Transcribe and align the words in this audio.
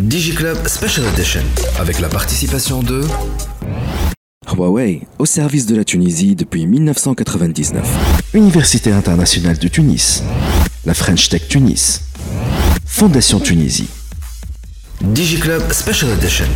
DigiClub 0.00 0.66
Special 0.66 1.04
Edition 1.14 1.42
avec 1.78 2.00
la 2.00 2.08
participation 2.08 2.82
de 2.82 3.04
Huawei, 4.50 5.02
au 5.18 5.26
service 5.26 5.66
de 5.66 5.76
la 5.76 5.84
Tunisie 5.84 6.34
depuis 6.34 6.66
1999. 6.66 7.86
Université 8.32 8.92
internationale 8.92 9.58
de 9.58 9.68
Tunis. 9.68 10.22
La 10.86 10.94
French 10.94 11.28
Tech 11.28 11.46
Tunis. 11.48 12.00
Fondation 12.86 13.40
Tunisie. 13.40 13.88
DigiClub 15.02 15.70
Special 15.70 16.10
Edition 16.12 16.48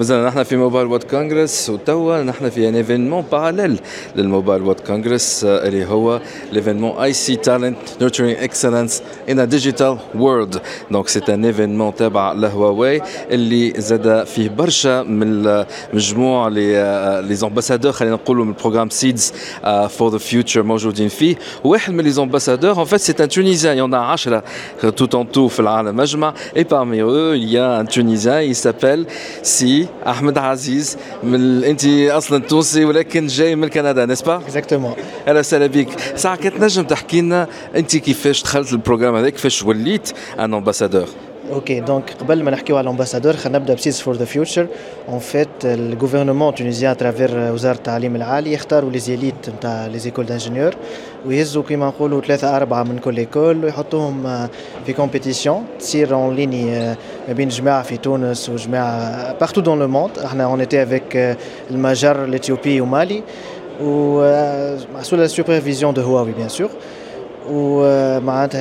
مازال 0.00 0.24
نحن 0.24 0.42
في 0.42 0.56
موبايل 0.56 0.86
وورد 0.86 1.02
كونغرس 1.02 1.70
وتوا 1.70 2.22
نحن 2.22 2.48
في 2.50 2.68
ان 2.68 2.74
ايفينمون 2.74 3.24
باراليل 3.32 3.80
للموبايل 4.16 4.62
وورد 4.62 4.80
كونغرس 4.80 5.44
اللي 5.44 5.84
هو 5.84 6.20
ليفينمون 6.52 6.90
اي 6.98 7.12
سي 7.12 7.36
تالنت 7.36 7.76
نورتورينج 8.00 8.36
اكسلنس 8.38 9.02
ان 9.28 9.40
ا 9.40 9.44
ديجيتال 9.44 9.98
وورلد 10.14 10.60
دونك 10.90 11.08
سي 11.08 11.20
ان 11.28 11.44
ايفينمون 11.44 11.94
تابع 11.94 12.32
لهواوي 12.32 13.00
اللي 13.30 13.72
زاد 13.80 14.24
فيه 14.24 14.48
برشا 14.48 15.02
من 15.02 15.64
مجموع 15.92 16.48
لي 16.48 17.22
لي 17.28 17.34
زامباسادور 17.34 17.92
خلينا 17.92 18.14
نقولوا 18.14 18.44
من 18.44 18.50
البروغرام 18.50 18.90
سيدز 18.90 19.32
فور 19.88 20.10
ذا 20.12 20.18
فيوتشر 20.18 20.62
موجودين 20.62 21.08
فيه 21.08 21.36
واحد 21.64 21.92
من 21.92 22.04
لي 22.04 22.10
زامباسادور 22.10 22.80
ان 22.80 22.84
فيت 22.84 23.00
سي 23.00 23.14
ان 23.20 23.28
تونيزيان 23.28 23.78
يون 23.78 23.94
10 23.94 24.42
tout 24.82 25.14
en 25.14 25.24
tout 25.36 25.46
في 25.46 25.60
العالم 25.60 26.00
اجمع 26.00 26.34
et 26.56 26.64
parmi 26.64 27.00
eux 27.00 27.36
il 27.36 27.50
y 27.50 27.58
a 27.58 27.78
un 27.78 27.84
tunisien 27.84 28.40
il 28.42 28.54
s'appelle 28.54 29.06
Si 29.42 29.86
أحمد 30.07 30.37
عزيز 30.37 30.97
من 31.23 31.63
أنت 31.63 31.85
أصلا 32.09 32.43
تونسي 32.43 32.85
ولكن 32.85 33.27
جاي 33.27 33.55
من 33.55 33.67
كندا 33.67 34.05
نسبا 34.05 34.35
اكزاكتومون 34.37 34.93
أهلا 35.27 35.39
وسهلا 35.39 35.67
بك. 35.67 35.87
ساعة 36.15 36.35
كتنجم 36.35 36.83
تحكي 36.83 37.21
لنا 37.21 37.47
أنت 37.75 37.97
كيفاش 37.97 38.43
دخلت 38.43 38.73
البروجرام 38.73 39.15
هذاك 39.15 39.33
كيفاش 39.33 39.63
وليت 39.63 40.11
أن 40.39 40.53
امباسادور 40.53 41.07
اوكي 41.52 41.80
دونك 41.80 42.10
قبل 42.20 42.42
ما 42.42 42.50
نحكيو 42.50 42.76
على 42.76 42.84
الامباسادور 42.84 43.36
خلينا 43.36 43.58
نبدا 43.58 43.74
بسيس 43.74 44.00
فور 44.00 44.14
ذا 44.14 44.24
فيوتشر 44.24 44.66
اون 45.08 45.18
فيت 45.18 45.48
الجوفرنمون 45.64 46.54
تونيزيان 46.54 46.96
ترافير 46.96 47.52
وزاره 47.52 47.76
التعليم 47.76 48.16
العالي 48.16 48.52
يختاروا 48.52 48.90
لي 48.90 48.98
زيليت 48.98 49.50
نتاع 49.50 49.86
لي 49.86 49.98
زيكول 49.98 50.26
دانجينيور 50.26 50.74
ويهزوا 51.26 51.62
كيما 51.62 51.86
نقولوا 51.86 52.20
ثلاثه 52.20 52.56
اربعه 52.56 52.82
من 52.82 52.98
كل 52.98 53.16
ايكول 53.16 53.64
ويحطوهم 53.64 54.48
في 54.86 54.92
كومبيتيسيون 54.92 55.64
تصير 55.78 56.14
اون 56.14 56.34
ليني 56.36 56.64
ما 57.28 57.32
بين 57.32 57.48
جماعه 57.48 57.82
في 57.82 57.96
تونس 57.96 58.48
وجماعه 58.48 59.32
بارتو 59.40 59.60
دون 59.60 59.78
لو 59.78 59.88
موند 59.88 60.18
احنا 60.18 60.44
اون 60.44 60.60
ايتي 60.60 60.82
افيك 60.82 61.36
المجر 61.70 62.24
الاثيوبي 62.24 62.80
ومالي 62.80 63.22
sous 65.02 65.16
la 65.16 65.28
supervision 65.28 65.92
de 65.92 66.00
Huawei 66.00 66.32
bien 66.32 66.48
sûr. 66.48 66.70
Où 67.50 67.82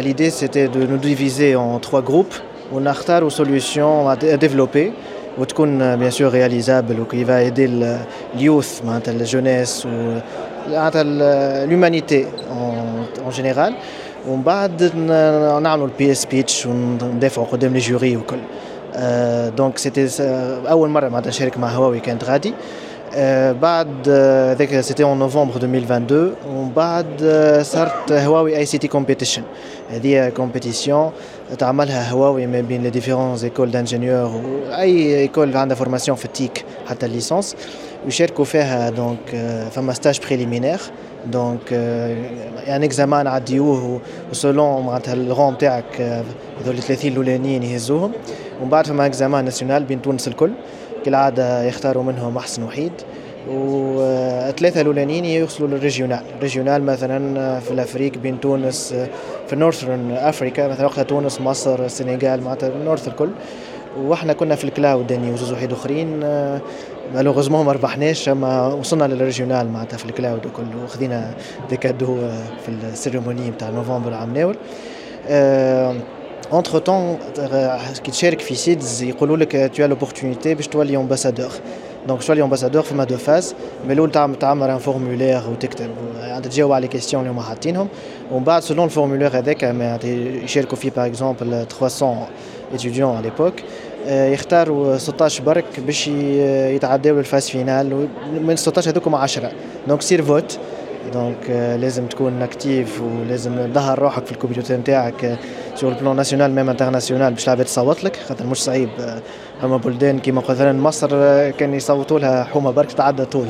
l'idée 0.03 0.29
c'était 0.29 0.67
de 0.67 0.85
nous 0.85 0.97
diviser 0.97 1.55
en 1.55 1.79
trois 1.79 2.01
groupes 2.01 2.35
ونختاروا 2.73 3.29
سوليوشن 3.29 4.15
à 4.33 4.37
développer 4.37 4.91
وتكون 5.37 5.99
bien 5.99 6.11
sûr 6.11 6.31
réalisable 6.31 6.99
وكي 6.99 7.25
va 7.25 7.43
aider 7.43 7.69
اليوث 8.35 8.85
معناتها 8.85 9.11
الجونيس 9.11 9.87
معناتها 10.69 11.03
l'humanité 11.65 12.25
en 13.27 13.31
général 13.31 13.73
ومن 14.27 14.41
بعد 14.41 14.95
نعملوا 15.61 15.87
البي 15.87 16.11
اس 16.11 16.25
بيتش 16.25 16.65
وندافعوا 16.65 17.47
قدام 17.47 17.73
لي 17.73 17.79
جوري 17.79 18.17
وكل 18.17 18.39
دونك 19.57 19.77
سيتي 19.77 20.07
اول 20.69 20.89
مره 20.89 21.09
معناتها 21.09 21.29
نشارك 21.29 21.57
مع 21.57 21.67
هواوي 21.69 21.99
كانت 21.99 22.23
غادي 22.23 22.53
بعد 23.61 24.09
هذاك 24.51 24.79
سيتي 24.79 25.03
اون 25.03 25.19
نوفمبر 25.19 25.55
2022 25.55 26.35
ومن 26.49 26.71
بعد 26.75 27.05
صارت 27.61 28.11
هواوي 28.11 28.57
اي 28.57 28.65
سي 28.65 28.77
تي 28.77 28.87
كومبيتيشن 28.87 29.43
هذه 29.89 30.29
كومبيتيسيون 30.29 31.11
تعملها 31.59 32.11
هواوي 32.11 32.47
ما 32.47 32.61
بين 32.61 32.83
لي 32.83 32.89
ديفيرون 32.89 33.37
ايكول 33.43 33.71
دانجينيور 33.71 34.41
واي 34.69 35.19
ايكول 35.19 35.57
عندها 35.57 35.75
فورماسيون 35.75 36.17
في 36.17 36.25
التيك 36.25 36.65
حتى 36.87 37.05
الليسونس 37.05 37.55
يشاركوا 38.07 38.45
فيها 38.45 38.89
دونك 38.89 39.35
فما 39.71 39.93
ستاج 39.93 40.19
بريليمينير 40.27 40.79
دونك 41.25 41.71
يعني 42.67 42.85
اكزامان 42.85 43.25
نعديوه 43.25 43.99
وسولون 44.31 44.85
معناتها 44.85 45.13
الغون 45.13 45.57
تاعك 45.57 46.01
هذول 46.61 46.77
30 46.77 47.11
الاولانيين 47.11 47.63
يهزوهم 47.63 48.11
ومن 48.61 48.69
بعد 48.69 48.87
فما 48.87 49.05
اكزامان 49.05 49.45
ناسيونال 49.45 49.83
بين 49.83 50.01
تونس 50.01 50.27
الكل 50.27 50.51
كالعادة 51.04 51.64
يختاروا 51.64 52.02
منهم 52.02 52.36
أحسن 52.36 52.62
وحيد. 52.62 52.92
وثلاثة 53.48 54.80
الأولانيين 54.80 55.24
يوصلوا 55.24 55.68
للريجيونال. 55.68 56.22
ريجيونال 56.42 56.82
مثلا 56.82 57.60
في 57.60 57.70
الأفريق 57.70 58.18
بين 58.18 58.40
تونس 58.40 58.94
في 59.48 59.56
نورثرن 59.56 60.12
أفريكا 60.12 60.68
مثلا 60.68 60.86
وقتها 60.86 61.04
تونس 61.04 61.40
مصر 61.40 61.84
السنغال 61.84 62.42
معناتها 62.42 62.68
النورث 62.68 63.08
الكل. 63.08 63.30
وإحنا 64.02 64.32
كنا 64.32 64.54
في 64.54 64.64
الكلاود 64.64 65.10
يعني 65.10 65.32
وزوز 65.32 65.52
وحيد 65.52 65.72
آخرين. 65.72 66.20
مالوغوزمون 67.14 67.66
ما 67.66 67.72
ربحناش 67.72 68.28
أما 68.28 68.66
وصلنا 68.66 69.04
للريجيونال 69.04 69.68
معناتها 69.68 69.96
في 69.96 70.04
الكلاود 70.04 70.46
وكل 70.46 70.62
وخذينا 70.84 71.34
دي 71.70 71.76
كادو 71.76 72.16
في 72.64 72.68
السيريموني 72.68 73.50
نتاع 73.50 73.70
نوفمبر 73.70 74.14
عام 74.14 74.34
ناول. 74.34 74.56
اونتر 75.28 76.19
تون 76.85 77.17
كي 78.03 78.11
تشارك 78.11 78.39
في 78.39 78.55
سيدز 78.55 79.03
يقولوا 79.03 79.37
لك 79.37 79.71
تو 79.75 79.85
لوبورتونيتي 79.85 80.53
باش 80.53 80.67
تولي 80.67 80.97
امباسادور 80.97 81.51
دونك 82.07 82.23
تولي 82.23 82.43
امباسادور 82.43 82.83
فما 82.83 83.03
دو 83.03 83.17
فاز 83.17 83.55
مي 83.87 83.93
الاول 83.93 84.11
تعمر 84.11 84.73
ان 84.73 84.77
فورمولير 84.77 85.41
وتكتب 85.51 85.89
عاد 86.21 86.49
تجاوب 86.49 86.71
على 86.71 86.81
لي 86.81 86.87
كيستيون 86.87 87.21
اللي 87.21 87.33
هما 87.33 87.41
حاطينهم 87.41 87.87
ومن 88.31 88.43
بعد 88.43 88.61
سولون 88.61 88.85
الفورمولير 88.85 89.37
هذاك 89.37 89.63
يشاركوا 90.43 90.77
فيه 90.77 90.91
باغ 90.91 91.05
اكزومبل 91.05 91.65
300 91.79 92.27
étudiants 92.75 93.15
à 93.19 93.25
l'époque 93.25 93.61
يختاروا 94.07 94.97
16 94.97 95.43
برك 95.43 95.79
باش 95.79 96.07
يتعداو 96.07 97.15
للفاز 97.15 97.49
فينال 97.49 98.07
من 98.41 98.55
16 98.55 98.91
هذوكم 98.91 99.15
10 99.15 99.51
دونك 99.87 100.01
سير 100.01 100.21
فوت 100.21 100.59
دونك 101.13 101.49
لازم 101.81 102.05
تكون 102.05 102.41
اكتيف 102.41 103.01
ولازم 103.01 103.71
تظهر 103.73 103.99
روحك 103.99 104.25
في 104.25 104.31
الكمبيوتر 104.31 104.75
نتاعك 104.75 105.39
سور 105.75 105.91
البلان 105.91 106.15
ناسيونال 106.15 106.51
ميم 106.51 106.69
انترناسيونال 106.69 107.33
باش 107.33 107.45
العباد 107.47 107.65
تصوت 107.65 108.03
لك 108.03 108.15
خاطر 108.15 108.45
مش 108.45 108.63
صعيب 108.63 108.89
فما 109.61 109.77
بلدان 109.77 110.19
كيما 110.19 110.41
مثلا 110.49 110.81
مصر 110.81 111.09
كان 111.51 111.73
يصوتوا 111.73 112.19
لها 112.19 112.43
حومه 112.43 112.71
برك 112.71 112.91
تعدى 112.91 113.25
طول 113.25 113.47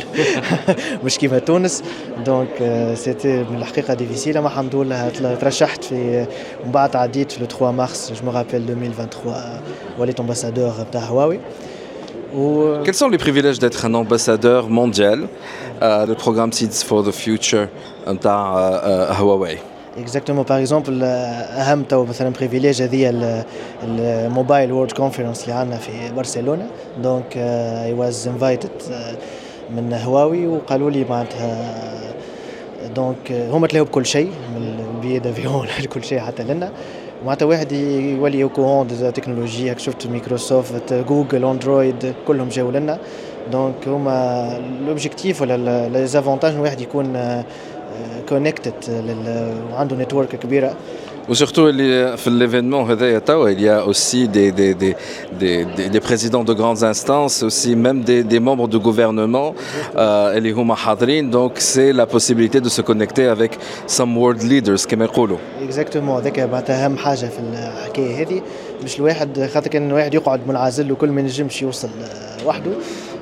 مش 1.04 1.18
كيما 1.18 1.40
تونس 1.40 1.84
دونك 2.26 2.50
سيتي 2.94 3.44
من 3.44 3.58
الحقيقه 3.58 3.94
ديفيسيل 3.94 4.38
اما 4.38 4.48
الحمد 4.48 4.76
لله 4.76 5.10
ترشحت 5.42 5.84
في 5.84 6.26
ومن 6.64 6.72
بعد 6.72 6.96
عديت 6.96 7.32
في 7.32 7.40
لو 7.40 7.46
3 7.48 7.72
مارس 7.72 8.14
جو 8.14 8.26
مو 8.26 8.32
رابيل 8.32 8.70
2023 8.70 9.36
وليت 10.00 10.20
امباسادور 10.20 10.74
نتاع 10.90 11.02
هواوي 11.02 11.40
Ou... 12.34 12.84
Quels 12.84 12.96
sont 12.96 13.08
les 13.08 13.18
privilèges 13.18 13.60
d'être 13.60 13.86
un 13.86 13.94
ambassadeur 13.94 14.68
mondial 14.70 15.20
euh, 15.83 16.15
programme 16.15 16.53
Seeds 16.53 16.83
for 16.83 17.03
the 17.03 17.13
Future 17.13 17.69
نتاع 18.09 19.15
Huawei. 19.19 19.59
اكزاكتومون 19.99 20.45
باغ 20.45 20.59
اكزومبل 20.59 21.03
اهم 21.03 21.83
تو 21.83 22.05
مثلا 22.05 22.29
بريفيليج 22.29 22.83
هذه 22.83 23.35
الموبايل 23.85 24.73
وورد 24.73 24.93
كونفرنس 24.93 25.43
اللي 25.43 25.55
عندنا 25.55 25.77
في 25.77 25.91
برشلونه 26.17 26.67
دونك 27.03 27.37
اي 27.37 27.93
واز 27.93 28.29
انفايتد 28.29 28.71
من 29.77 29.93
هواوي 29.93 30.47
وقالوا 30.47 30.91
لي 30.91 31.05
معناتها 31.05 31.73
دونك 32.97 33.33
هما 33.33 33.67
تلاقوا 33.67 33.89
بكل 33.89 34.07
شيء 34.07 34.31
من 34.57 34.85
البي 34.95 35.19
دافيون 35.19 35.67
لكل 35.83 36.05
شيء 36.05 36.19
حتى 36.19 36.43
لنا. 36.43 36.71
معناتها 37.25 37.47
واحد 37.47 37.73
يولي 37.73 38.49
كوهون 38.49 38.87
دي 38.87 39.11
تكنولوجي 39.13 39.75
شفت 39.79 40.07
مايكروسوفت 40.07 40.93
جوجل 40.95 41.45
أندرويد 41.45 42.15
كلهم 42.27 42.49
جاوا 42.49 42.73
لنا. 42.73 42.99
دونك 43.53 43.89
هما 43.89 44.51
لوبجيكتيف 44.87 45.43
ولا 45.43 45.89
لي 45.89 46.07
زافونتاج 46.07 46.59
واحد 46.59 46.81
يكون 46.81 47.43
كونكتد 48.29 48.73
وعنده 49.73 49.97
نتورك 49.97 50.37
كبيره 50.37 50.75
وسورتو 51.29 51.69
اللي 51.69 52.17
في 52.17 52.31
ليفينمون 52.31 52.91
هذايا 52.91 53.19
توا 53.19 53.51
il 53.51 53.61
y 53.61 53.69
a 53.69 53.87
aussi 53.87 54.29
des 54.29 54.51
des 54.53 54.75
des 54.75 54.95
des 55.41 55.89
des, 55.95 56.01
présidents 56.01 56.45
de 56.45 56.55
grandes 56.55 56.83
instances 56.83 57.43
aussi 57.43 57.77
même 57.77 58.03
des 58.03 58.25
des 58.25 58.41
membres 58.41 58.69
gouvernement 58.79 59.55
اللي 59.97 60.53
هما 60.53 60.75
حاضرين 60.75 61.31
donc 61.31 61.53
c'est 61.59 61.93
la 61.93 62.07
possibilité 62.07 62.61
de 62.61 62.69
se 62.69 62.83
connecter 62.83 63.27
avec 63.27 63.59
some 63.87 64.17
world 64.17 64.43
leaders 64.43 64.87
كما 64.87 65.05
يقولوا 65.05 65.39
اكزاكتومون 65.63 66.17
هذاك 66.21 66.41
معناتها 66.41 66.85
اهم 66.85 66.97
حاجة 66.97 67.27
في 67.27 67.39
الحكاية 67.53 68.23
هذه 68.23 68.43
مش 68.85 68.99
الواحد 68.99 69.49
خاطر 69.55 69.71
كان 69.71 69.89
الواحد 69.89 70.15
يقعد 70.15 70.41
منعزل 70.49 70.93
وكل 70.93 71.11
ما 71.11 71.21
ينجمش 71.21 71.63
يوصل 71.63 71.89
وحده 72.47 72.71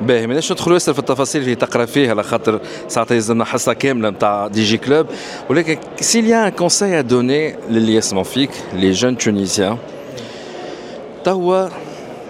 باهي 0.00 0.26
ماناش 0.26 0.52
ندخلوا 0.52 0.74
ياسر 0.74 0.92
في 0.92 0.98
التفاصيل 0.98 1.42
اللي 1.42 1.54
تقرأ 1.54 1.84
فيها 1.84 2.10
على 2.10 2.22
خاطر 2.22 2.60
ساعات 2.88 3.10
يلزمنا 3.10 3.44
حصة 3.44 3.72
كاملة 3.72 4.10
نتاع 4.10 4.46
دي 4.46 4.62
جي 4.62 4.78
كلوب. 4.78 5.06
ولكن 5.50 5.78
سيل 6.00 6.26
يا 6.26 6.46
ان 6.46 6.52
كونساي 6.52 6.98
ا 6.98 7.00
دوني 7.00 7.56
للي 7.70 7.94
يسمعوا 7.94 8.24
فيك 8.24 8.50
لي 8.72 8.90
جون 8.90 9.18
تونيزيان 9.18 9.78
توا 11.24 11.68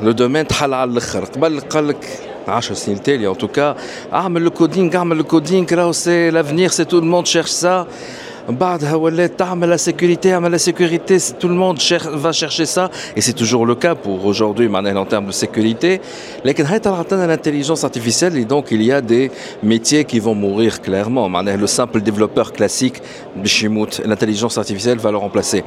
لو 0.03 0.11
دومين 0.11 0.47
تحل 0.47 0.75
على 0.75 0.91
الأخر. 0.91 1.25
قبل 1.25 1.61
قال 1.61 1.89
لك 1.89 2.19
10 2.49 2.75
سنين 2.75 3.03
تالية 3.03 3.33
tout 3.35 3.57
cas 3.57 3.81
أعمل 4.13 4.43
لو 4.43 4.51
كودينغ 4.51 4.97
أعمل 4.97 5.17
لو 5.17 5.25
كودينغ 5.25 5.67
راهو 5.75 5.93
سي 5.93 6.31
لافنيغ 6.31 6.69
سي 6.69 6.85
تو 6.85 6.99
الموند 6.99 7.27
شيرش 7.27 7.51
سا 7.51 7.87
la 8.49 9.79
sécurité, 9.79 10.31
la 10.31 10.59
sécurité, 10.59 11.17
tout 11.39 11.49
le 11.49 11.55
monde 11.55 11.79
va 12.13 12.33
chercher 12.33 12.67
ça, 12.67 12.91
et 13.17 13.21
c'est 13.21 13.33
toujours 13.33 13.65
le 13.67 13.75
cas 13.75 13.95
pour 13.95 14.25
aujourd'hui, 14.27 14.69
en 14.69 15.05
termes 15.07 15.27
de 15.27 15.33
sécurité. 15.33 16.01
L'intelligence 16.45 17.85
artificielle, 17.85 18.37
et 18.37 18.45
donc 18.45 18.67
il 18.71 18.83
y 18.83 18.93
a 18.93 19.01
des 19.01 19.31
métiers 19.63 20.05
qui 20.05 20.19
vont 20.21 20.35
mourir 20.35 20.81
clairement. 20.83 21.29
Le 21.29 21.67
simple 21.67 22.01
développeur 22.01 22.53
classique, 22.53 23.03
l'intelligence 24.05 24.59
artificielle 24.59 24.99
va 24.99 25.11
le 25.11 25.17
remplacer. 25.17 25.65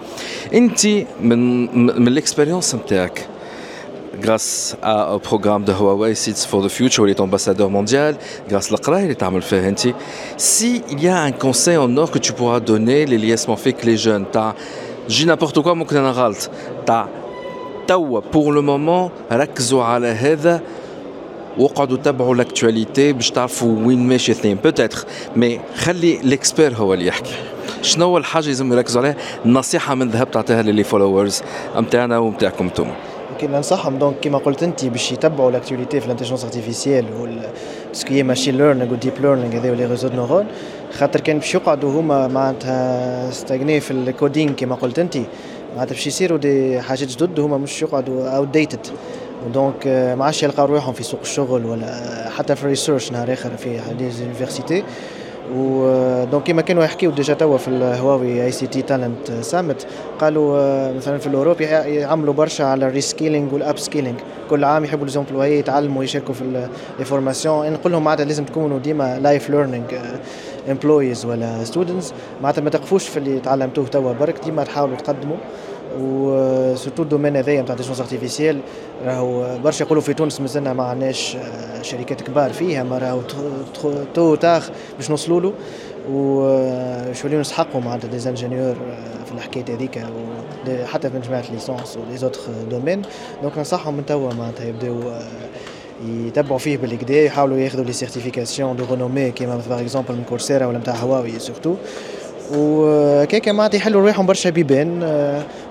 Inti, 0.53 1.05
l'expérience, 1.21 2.75
grâce 4.20 4.76
à, 4.82 5.14
au 5.14 5.18
programme 5.18 5.64
de 5.64 5.72
Huawei 5.72 6.14
Seeds 6.14 6.46
for 6.46 6.62
the 6.62 6.68
Future 6.68 7.04
où 7.04 7.06
il 7.06 7.10
est 7.10 7.20
ambassadeur 7.20 7.70
mondial, 7.70 8.16
grâce 8.48 8.68
à 8.68 8.72
l'Aqra, 8.72 9.02
il 9.02 9.10
est 9.10 9.22
à 9.22 9.30
Fahenti. 9.40 9.94
Si 10.36 10.82
il 10.90 11.02
y 11.02 11.08
a 11.08 11.20
un 11.22 11.32
conseil 11.32 11.76
en 11.76 11.96
or 11.96 12.10
que 12.10 12.18
tu 12.18 12.32
pourras 12.32 12.60
donner, 12.60 13.06
les 13.06 13.18
liaisons 13.18 13.56
fait 13.56 13.72
que 13.72 13.86
les 13.86 13.96
jeunes, 13.96 14.26
t'as, 14.30 14.54
j'ai 15.08 15.26
n'importe 15.26 15.60
quoi, 15.60 15.74
mon 15.74 15.86
t'as, 16.84 17.06
توا 17.86 18.20
pour 18.20 18.52
le 18.52 18.62
moment 18.62 19.10
ركزوا 19.32 19.84
على 19.84 20.06
هذا 20.06 20.60
وقعدوا 21.58 21.96
تبعوا 21.96 22.36
l'actualité 22.36 23.12
باش 23.12 23.30
تعرفوا 23.30 23.86
وين 23.86 24.08
ماشي 24.08 24.32
اثنين 24.32 24.58
peut-être 24.66 25.06
mais 25.36 25.78
خلي 25.78 26.18
l'expert 26.18 26.78
هو 26.78 26.94
اللي 26.94 27.06
يحكي 27.06 27.34
شنو 27.82 28.04
هو 28.04 28.18
الحاجه 28.18 28.46
لازم 28.46 28.72
يركزوا 28.72 29.02
عليها 29.02 29.16
النصيحه 29.44 29.94
من 29.94 30.08
ذهب 30.08 30.30
تعطيها 30.30 30.62
للي 30.62 30.84
فولورز 30.84 31.42
نتاعنا 31.76 32.18
ونتاعكم 32.18 32.64
انتم 32.64 32.84
كي 32.84 33.05
ننصحهم 33.43 33.97
دونك 33.97 34.19
كيما 34.19 34.37
قلت 34.37 34.63
أنت 34.63 34.85
باش 34.85 35.11
يتبعوا 35.11 35.51
لاكتواليتي 35.51 35.99
في 35.99 36.05
الانتيجنس 36.05 36.43
ارتيفيسيال 36.43 37.05
سكي 37.93 38.23
ماشين 38.23 38.57
ليرنينغ 38.57 38.93
وديب 38.93 39.13
ليرنينغ 39.21 39.55
هذا 39.57 39.75
لي 39.75 39.85
ريزو 39.85 40.09
نورون 40.09 40.45
خاطر 40.91 41.19
كان 41.19 41.39
باش 41.39 41.55
يقعدوا 41.55 42.01
هما 42.01 42.27
معناتها 42.27 43.31
ستاغني 43.31 43.79
في 43.79 43.91
الكودينغ 43.91 44.53
كيما 44.53 44.75
قلت 44.75 44.99
أنت. 44.99 45.17
معناتها 45.75 45.93
باش 45.93 46.07
يصيروا 46.07 46.37
دي 46.37 46.81
حاجات 46.81 47.07
جدد 47.09 47.39
هما 47.39 47.57
مش 47.57 47.81
يقعدوا 47.81 48.29
اوت 48.29 48.47
ديتد 48.47 48.87
دونك 49.53 49.87
ما 49.87 50.25
عادش 50.25 50.43
يلقاو 50.43 50.65
روحهم 50.65 50.93
في 50.93 51.03
سوق 51.03 51.19
الشغل 51.19 51.65
ولا 51.65 52.29
حتى 52.37 52.55
في 52.55 52.63
الريسيرش 52.63 53.11
نهار 53.11 53.33
آخر 53.33 53.57
في 53.57 53.79
دي 53.99 54.11
زونيفرسيتي 54.11 54.83
و 55.55 56.23
دونك 56.23 56.43
كيما 56.43 56.61
كانوا 56.61 56.83
يحكيو 56.83 57.11
ديجا 57.11 57.33
توا 57.33 57.57
في 57.57 57.67
الهواوي 57.67 58.45
اي 58.45 58.51
سي 58.51 58.67
تي 58.67 58.81
تالنت 58.81 59.31
سامت 59.31 59.87
قالوا 60.19 60.91
مثلا 60.93 61.17
في 61.17 61.27
الاوروب 61.27 61.61
يعملوا 61.61 62.33
برشا 62.33 62.65
على 62.65 62.87
الريسكيلينج 62.87 63.53
والاب 63.53 63.77
سكيلينج 63.77 64.19
كل 64.49 64.63
عام 64.63 64.83
يحبوا 64.83 65.05
ليزومبلوي 65.05 65.47
يتعلموا 65.47 66.03
يشاركوا 66.03 66.33
في 66.33 66.67
لي 66.99 67.05
فورماسيون 67.05 67.73
نقول 67.73 67.91
لهم 67.91 68.03
معناتها 68.03 68.25
لازم 68.25 68.45
تكونوا 68.45 68.79
ديما 68.79 69.19
لايف 69.19 69.49
ليرنينج 69.49 69.85
امبلويز 70.69 71.25
ولا 71.25 71.63
ستودنتس 71.63 72.13
معناتها 72.41 72.61
ما 72.61 72.69
تقفوش 72.69 73.07
في 73.07 73.17
اللي 73.17 73.39
تعلمتوه 73.39 73.87
توا 73.87 74.13
برك 74.13 74.35
ديما 74.45 74.63
تحاولوا 74.63 74.95
تقدموا. 74.95 75.37
وسورتو 75.99 77.03
الدومين 77.03 77.35
هذايا 77.35 77.61
نتاع 77.61 77.75
الانتيجنس 77.75 77.99
ارتيفيسيال 77.99 78.59
راهو 79.05 79.59
برشا 79.63 79.83
يقولوا 79.83 80.01
في 80.01 80.13
تونس 80.13 80.41
مازلنا 80.41 80.73
ما 80.73 80.83
عندناش 80.83 81.37
شركات 81.81 82.21
كبار 82.21 82.53
فيها 82.53 82.83
ما 82.83 82.97
راهو 82.97 83.21
تو 84.13 84.35
تاخ 84.35 84.69
باش 84.97 85.09
نوصلوا 85.09 85.41
له. 85.41 85.53
وشوليو 86.11 87.39
نسحقوا 87.39 87.81
معناتها 87.81 88.07
دي 88.07 88.29
انجينيور 88.29 88.75
في 89.25 89.31
الحكاية 89.31 89.75
هذيك 89.75 90.05
حتى 90.85 91.09
في 91.09 91.19
جماعة 91.19 91.43
ليسونس 91.51 91.97
ولي 91.97 92.17
زوتر 92.17 92.39
دومين 92.71 93.01
دونك 93.41 93.57
ننصحهم 93.57 93.93
من 93.93 94.05
توا 94.05 94.33
معناتها 94.33 94.65
يبداو 94.65 94.99
يتبعوا 96.05 96.57
فيه 96.57 96.77
بالكدا 96.77 97.21
يحاولوا 97.21 97.57
ياخذوا 97.57 97.85
لي 97.85 97.93
سيرتيفيكاسيون 97.93 98.75
دو 98.75 98.85
رونومي 98.85 99.31
كيما 99.31 99.61
باغ 99.69 99.81
اكزومبل 99.81 100.15
من 100.15 100.23
كورسيرا 100.29 100.65
ولا 100.65 100.77
نتاع 100.77 100.95
هواوي 100.95 101.39
سورتو 101.39 101.75
وكيكا 102.54 103.52
معناتها 103.52 103.76
يحلوا 103.78 104.00
رواحهم 104.00 104.26
برشا 104.26 104.50
بيبان 104.50 105.02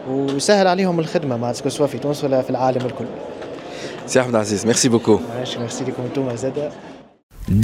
ويسهل 0.09 0.67
عليهم 0.67 0.99
الخدمه 0.99 1.37
معناتها 1.37 1.69
سواء 1.69 1.89
في 1.89 1.97
تونس 1.97 2.23
ولا 2.23 2.41
في 2.41 2.49
العالم 2.49 2.85
الكل. 2.85 3.05
سي 4.07 4.21
احمد 4.21 4.35
عزيز 4.35 4.65
ميرسي 4.65 4.89
بوكو. 4.89 5.19
ماشي 5.39 5.59
ميرسي 5.59 5.83
لكم 5.83 6.03
انتم 6.03 6.35
زاده. 6.35 6.71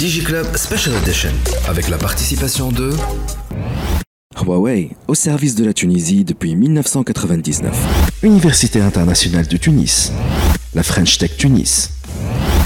DigiClub 0.02 0.48
Special 0.66 0.94
Edition 1.02 1.34
avec 1.72 1.88
la 1.88 1.98
participation 2.06 2.66
de 2.80 2.88
Huawei, 4.40 4.90
au 5.06 5.14
service 5.14 5.54
de 5.54 5.64
la 5.64 5.72
Tunisie 5.72 6.24
depuis 6.24 6.54
1999. 6.54 7.74
Université 8.22 8.80
internationale 8.80 9.46
de 9.46 9.56
Tunis. 9.56 10.12
La 10.74 10.82
French 10.82 11.18
Tech 11.18 11.36
Tunis. 11.36 11.90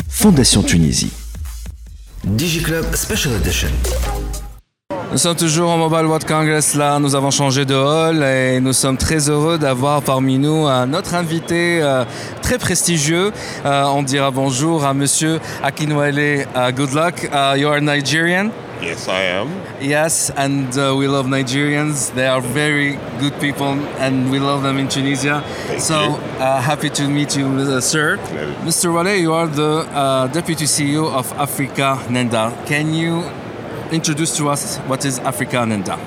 Fondation 0.08 0.62
Tunisie. 0.62 1.12
DigiClub 2.24 2.86
Special 2.94 3.32
Edition. 3.40 3.72
nous 5.09 5.17
sommes 5.17 5.37
toujours 5.37 5.73
au 5.73 5.77
Mobile 5.77 6.05
World 6.05 6.25
Congress. 6.25 6.75
Là, 6.75 6.99
nous 6.99 7.15
avons 7.15 7.31
changé 7.31 7.63
de 7.63 7.73
hall 7.73 8.21
et 8.23 8.59
nous 8.59 8.73
sommes 8.73 8.97
très 8.97 9.29
heureux 9.29 9.57
d'avoir 9.57 10.01
parmi 10.01 10.37
nous 10.37 10.67
un 10.67 10.93
autre 10.93 11.15
invité 11.15 11.79
euh, 11.81 12.03
très 12.41 12.57
prestigieux. 12.57 13.31
Euh, 13.65 13.83
on 13.85 14.03
dira 14.03 14.31
bonjour 14.31 14.85
à 14.85 14.93
Monsieur 14.93 15.39
Akinwale 15.63 16.45
uh, 16.53 16.71
Good 16.75 16.93
luck. 16.93 17.29
Uh, 17.31 17.55
you 17.57 17.69
are 17.69 17.79
Nigerian? 17.79 18.51
Yes, 18.81 19.07
I 19.07 19.23
am. 19.23 19.47
Yes, 19.81 20.29
and 20.35 20.77
uh, 20.77 20.93
we 20.95 21.07
love 21.07 21.25
Nigerians. 21.25 22.13
They 22.13 22.27
are 22.27 22.41
very 22.41 22.99
good 23.19 23.39
people, 23.39 23.75
and 23.99 24.29
we 24.29 24.39
love 24.39 24.61
them 24.61 24.77
in 24.77 24.87
Tunisia. 24.87 25.41
Thank 25.67 25.79
so 25.81 25.99
you. 26.01 26.15
uh, 26.39 26.61
happy 26.61 26.89
to 26.91 27.07
meet 27.07 27.35
you, 27.35 27.47
uh, 27.47 27.81
sir. 27.81 28.17
Mr. 28.63 28.93
Wale, 28.93 29.15
you 29.19 29.33
are 29.33 29.47
the 29.47 29.87
uh, 29.91 30.27
deputy 30.27 30.65
CEO 30.65 31.11
of 31.11 31.31
Africa 31.39 31.97
Nenda. 32.09 32.51
Can 32.67 32.93
you 32.93 33.23
introduce 33.91 34.35
to 34.37 34.49
us 34.49 34.77
what 34.79 35.05
is 35.05 35.19
Africa 35.19 35.57
Nenda? 35.57 35.97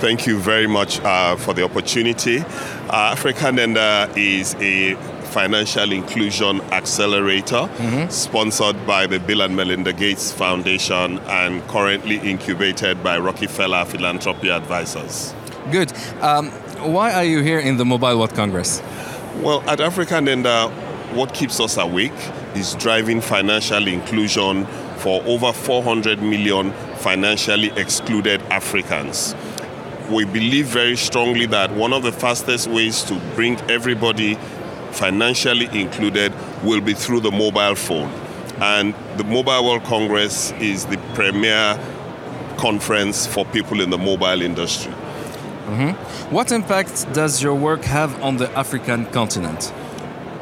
Thank 0.00 0.26
you 0.26 0.38
very 0.38 0.66
much 0.66 1.00
uh, 1.00 1.36
for 1.36 1.54
the 1.54 1.64
opportunity. 1.64 2.38
Uh, 2.38 3.12
Africa 3.12 3.46
Nenda 3.46 4.08
is 4.16 4.54
a 4.56 4.94
financial 5.28 5.92
inclusion 5.92 6.60
accelerator 6.72 7.68
sponsored 8.10 8.86
by 8.86 9.06
the 9.06 9.20
Bill 9.20 9.42
and 9.42 9.54
Melinda 9.54 9.92
Gates 9.92 10.32
Foundation 10.32 11.18
and 11.18 11.66
currently 11.68 12.16
incubated 12.18 13.02
by 13.02 13.18
Rockefeller 13.18 13.84
Philanthropy 13.84 14.50
Advisors. 14.50 15.34
Good. 15.70 15.92
Um, 16.22 16.50
why 16.80 17.12
are 17.12 17.24
you 17.24 17.42
here 17.42 17.58
in 17.58 17.76
the 17.76 17.84
Mobile 17.84 18.18
World 18.18 18.34
Congress? 18.34 18.80
Well, 19.36 19.62
at 19.68 19.80
Africa 19.80 20.14
Nenda, 20.14 20.70
what 21.14 21.34
keeps 21.34 21.60
us 21.60 21.76
awake 21.76 22.12
is 22.54 22.74
driving 22.74 23.20
financial 23.20 23.86
inclusion 23.86 24.66
for 24.98 25.22
over 25.24 25.52
400 25.52 26.20
million 26.22 26.72
financially 26.98 27.70
excluded 27.76 28.42
Africans. 28.50 29.34
We 30.10 30.24
believe 30.24 30.66
very 30.66 30.96
strongly 30.96 31.46
that 31.46 31.70
one 31.72 31.92
of 31.92 32.02
the 32.02 32.12
fastest 32.12 32.68
ways 32.68 33.02
to 33.04 33.14
bring 33.34 33.60
everybody 33.70 34.36
financially 34.92 35.68
included 35.78 36.32
will 36.64 36.80
be 36.80 36.94
through 36.94 37.20
the 37.20 37.30
mobile 37.30 37.74
phone. 37.74 38.10
And 38.60 38.94
the 39.16 39.24
Mobile 39.24 39.64
World 39.64 39.84
Congress 39.84 40.52
is 40.52 40.86
the 40.86 40.98
premier 41.14 41.78
conference 42.56 43.26
for 43.26 43.44
people 43.44 43.80
in 43.80 43.90
the 43.90 43.98
mobile 43.98 44.42
industry. 44.42 44.92
Mm-hmm. 44.92 46.34
What 46.34 46.50
impact 46.50 47.12
does 47.12 47.42
your 47.42 47.54
work 47.54 47.84
have 47.84 48.20
on 48.22 48.38
the 48.38 48.50
African 48.58 49.06
continent? 49.06 49.72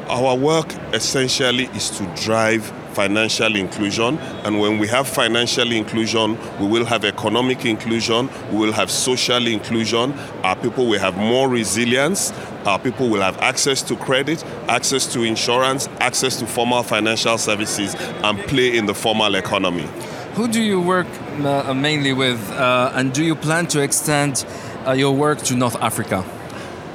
Our 0.07 0.35
work 0.35 0.73
essentially 0.93 1.65
is 1.75 1.89
to 1.97 2.05
drive 2.15 2.71
financial 2.97 3.55
inclusion, 3.55 4.17
and 4.43 4.59
when 4.59 4.79
we 4.79 4.87
have 4.87 5.07
financial 5.07 5.71
inclusion, 5.71 6.35
we 6.59 6.65
will 6.65 6.83
have 6.85 7.05
economic 7.05 7.63
inclusion, 7.63 8.27
we 8.51 8.57
will 8.57 8.73
have 8.73 8.89
social 8.89 9.45
inclusion. 9.45 10.13
Our 10.43 10.55
people 10.55 10.87
will 10.87 10.99
have 10.99 11.15
more 11.15 11.47
resilience, 11.47 12.33
our 12.65 12.79
people 12.79 13.07
will 13.09 13.21
have 13.21 13.37
access 13.37 13.83
to 13.83 13.95
credit, 13.95 14.43
access 14.67 15.05
to 15.13 15.21
insurance, 15.21 15.87
access 15.99 16.39
to 16.39 16.47
formal 16.47 16.81
financial 16.81 17.37
services, 17.37 17.95
and 18.23 18.39
play 18.51 18.75
in 18.75 18.87
the 18.87 18.95
formal 18.95 19.35
economy. 19.35 19.87
Who 20.33 20.47
do 20.47 20.61
you 20.61 20.81
work 20.81 21.07
uh, 21.45 21.73
mainly 21.75 22.13
with, 22.13 22.41
uh, 22.51 22.91
and 22.95 23.13
do 23.13 23.23
you 23.23 23.35
plan 23.35 23.67
to 23.67 23.79
extend 23.79 24.43
uh, 24.87 24.93
your 24.93 25.13
work 25.15 25.37
to 25.49 25.55
North 25.55 25.75
Africa? 25.81 26.23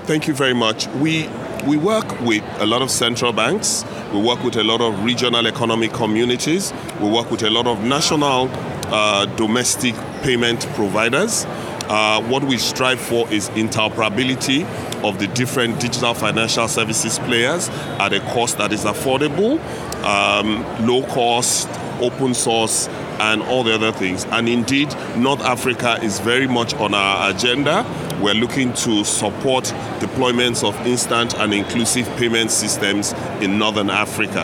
Thank 0.04 0.26
you 0.26 0.34
very 0.34 0.54
much. 0.54 0.88
We 0.88 1.28
we 1.66 1.76
work 1.76 2.20
with 2.20 2.42
a 2.60 2.66
lot 2.66 2.82
of 2.82 2.90
central 2.90 3.32
banks. 3.32 3.84
We 4.12 4.20
work 4.20 4.42
with 4.42 4.56
a 4.56 4.64
lot 4.64 4.80
of 4.80 5.04
regional 5.04 5.46
economic 5.46 5.92
communities. 5.92 6.72
We 7.00 7.08
work 7.08 7.30
with 7.30 7.42
a 7.42 7.50
lot 7.50 7.66
of 7.66 7.82
national 7.84 8.48
uh, 8.86 9.26
domestic 9.36 9.94
payment 10.22 10.66
providers. 10.74 11.44
Uh, 11.88 12.22
what 12.22 12.44
we 12.44 12.58
strive 12.58 13.00
for 13.00 13.30
is 13.32 13.48
interoperability 13.50 14.64
of 15.04 15.18
the 15.18 15.26
different 15.28 15.80
digital 15.80 16.14
financial 16.14 16.68
services 16.68 17.18
players 17.20 17.68
at 17.98 18.12
a 18.12 18.20
cost 18.20 18.58
that 18.58 18.72
is 18.72 18.84
affordable, 18.84 19.58
um, 20.04 20.64
low 20.86 21.02
cost, 21.08 21.68
open 22.00 22.34
source, 22.34 22.88
and 23.20 23.42
all 23.42 23.62
the 23.62 23.74
other 23.74 23.92
things. 23.92 24.24
And 24.26 24.48
indeed, 24.48 24.88
North 25.16 25.40
Africa 25.40 25.98
is 26.02 26.18
very 26.20 26.46
much 26.46 26.74
on 26.74 26.94
our 26.94 27.30
agenda. 27.30 27.84
We're 28.22 28.34
looking 28.34 28.72
to 28.74 29.04
support 29.04 29.64
deployments 29.98 30.62
of 30.62 30.76
instant 30.86 31.34
and 31.34 31.52
inclusive 31.52 32.06
payment 32.16 32.52
systems 32.52 33.14
in 33.40 33.58
Northern 33.58 33.90
Africa. 33.90 34.42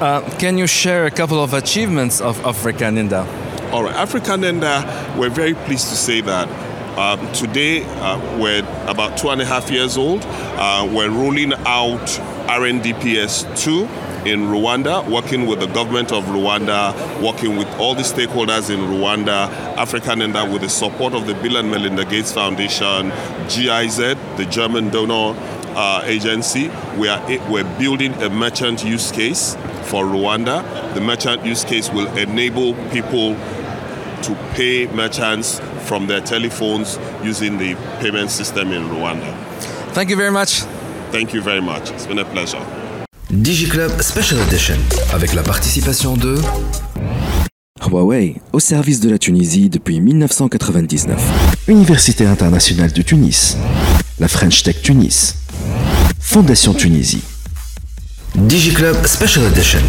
Uh, 0.00 0.20
can 0.38 0.56
you 0.56 0.68
share 0.68 1.04
a 1.04 1.10
couple 1.10 1.42
of 1.42 1.54
achievements 1.54 2.20
of 2.20 2.38
Africa 2.46 2.84
Nenda? 2.84 3.26
All 3.72 3.82
right, 3.82 3.96
Africa 3.96 4.30
Nenda, 4.30 5.18
we're 5.18 5.28
very 5.28 5.54
pleased 5.54 5.88
to 5.88 5.96
say 5.96 6.20
that 6.20 6.48
um, 6.96 7.32
today 7.32 7.82
uh, 7.84 8.38
we're 8.40 8.60
about 8.88 9.18
two 9.18 9.30
and 9.30 9.42
a 9.42 9.44
half 9.44 9.72
years 9.72 9.96
old. 9.96 10.22
Uh, 10.24 10.88
we're 10.92 11.10
rolling 11.10 11.54
out 11.66 12.06
RNDPS 12.46 13.60
2 13.60 13.86
in 14.26 14.46
Rwanda, 14.48 15.08
working 15.08 15.46
with 15.46 15.60
the 15.60 15.66
government 15.66 16.12
of 16.12 16.24
Rwanda, 16.24 16.94
working 17.22 17.56
with 17.56 17.68
all 17.78 17.94
the 17.94 18.02
stakeholders 18.02 18.70
in 18.70 18.80
Rwanda, 18.80 19.48
Africa 19.76 20.10
Nenda 20.10 20.50
with 20.50 20.62
the 20.62 20.68
support 20.68 21.14
of 21.14 21.26
the 21.26 21.34
Bill 21.34 21.56
and 21.56 21.70
Melinda 21.70 22.04
Gates 22.04 22.32
Foundation, 22.32 23.10
GIZ, 23.48 23.96
the 24.36 24.46
German 24.50 24.90
donor 24.90 25.34
uh, 25.76 26.02
agency. 26.04 26.70
We 26.96 27.08
are 27.08 27.22
we're 27.50 27.78
building 27.78 28.12
a 28.22 28.28
merchant 28.28 28.84
use 28.84 29.10
case 29.12 29.54
for 29.84 30.04
Rwanda. 30.04 30.62
The 30.94 31.00
merchant 31.00 31.44
use 31.44 31.64
case 31.64 31.90
will 31.90 32.08
enable 32.16 32.74
people 32.90 33.34
to 34.22 34.34
pay 34.54 34.86
merchants 34.88 35.60
from 35.86 36.06
their 36.06 36.20
telephones 36.20 36.98
using 37.22 37.58
the 37.58 37.74
payment 38.00 38.30
system 38.30 38.72
in 38.72 38.82
Rwanda. 38.88 39.32
Thank 39.92 40.10
you 40.10 40.16
very 40.16 40.32
much. 40.32 40.60
Thank 41.10 41.32
you 41.32 41.40
very 41.40 41.62
much. 41.62 41.90
It's 41.90 42.06
been 42.06 42.18
a 42.18 42.24
pleasure. 42.24 42.77
DigiClub 43.30 44.00
Special 44.00 44.40
Edition 44.40 44.76
avec 45.12 45.34
la 45.34 45.42
participation 45.42 46.16
de 46.16 46.36
Huawei, 47.86 48.36
au 48.54 48.58
service 48.58 49.00
de 49.00 49.10
la 49.10 49.18
Tunisie 49.18 49.68
depuis 49.68 50.00
1999. 50.00 51.20
Université 51.68 52.24
internationale 52.24 52.90
de 52.90 53.02
Tunis. 53.02 53.58
La 54.18 54.28
French 54.28 54.62
Tech 54.62 54.80
Tunis. 54.80 55.34
Fondation 56.18 56.72
Tunisie. 56.72 57.22
DigiClub 58.34 59.04
Special 59.04 59.44
Edition. 59.52 59.82